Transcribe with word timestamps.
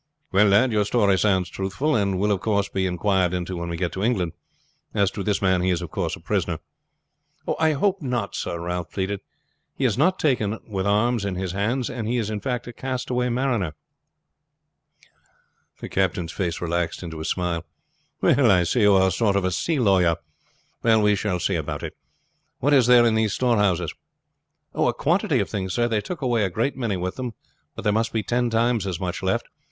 "Well, 0.31 0.47
lad, 0.47 0.71
your 0.71 0.83
story 0.83 1.15
sounds 1.19 1.47
truthful, 1.47 1.95
and 1.95 2.17
will, 2.19 2.31
of 2.31 2.39
course, 2.41 2.67
be 2.67 2.87
inquired 2.87 3.35
into 3.35 3.55
when 3.55 3.69
we 3.69 3.77
get 3.77 3.91
to 3.91 4.03
England. 4.03 4.31
As 4.95 5.11
to 5.11 5.21
this 5.21 5.43
man, 5.43 5.61
he 5.61 5.69
is 5.69 5.79
of 5.83 5.91
course 5.91 6.15
a 6.15 6.19
prisoner." 6.19 6.57
"I 7.59 7.73
hope 7.73 8.01
not, 8.01 8.33
sir," 8.33 8.59
Ralph 8.59 8.89
pleaded. 8.89 9.19
"He 9.75 9.83
has 9.83 9.99
not 9.99 10.17
been 10.17 10.23
taken 10.27 10.59
with 10.67 10.87
arms 10.87 11.23
in 11.23 11.35
his 11.35 11.51
hands, 11.51 11.87
and 11.87 12.09
is, 12.09 12.31
in 12.31 12.39
fact, 12.39 12.65
a 12.65 12.73
castaway 12.73 13.29
mariner." 13.29 13.75
The 15.81 15.87
captain's 15.87 16.31
face 16.31 16.61
relaxed 16.61 17.03
into 17.03 17.19
a 17.19 17.23
smile. 17.23 17.63
"I 18.23 18.63
see 18.63 18.81
you 18.81 18.95
are 18.95 19.09
a 19.09 19.11
sort 19.11 19.35
of 19.35 19.53
sea 19.53 19.77
lawyer. 19.77 20.15
Well, 20.81 21.03
we 21.03 21.13
shall 21.13 21.39
see 21.39 21.57
about 21.57 21.83
it. 21.83 21.95
What 22.57 22.73
is 22.73 22.87
there 22.87 23.05
in 23.05 23.13
these 23.13 23.33
storehouses?" 23.33 23.93
"A 24.73 24.93
quantity 24.93 25.39
of 25.41 25.47
things, 25.51 25.75
sir. 25.75 25.87
They 25.87 26.01
took 26.01 26.23
away 26.23 26.43
a 26.43 26.49
great 26.49 26.75
many 26.75 26.97
with 26.97 27.17
them, 27.17 27.35
but 27.75 27.83
there 27.83 27.93
must 27.93 28.11
be 28.11 28.23
ten 28.23 28.49
times 28.49 28.87
as 28.87 28.99
much 28.99 29.21
left. 29.21 29.47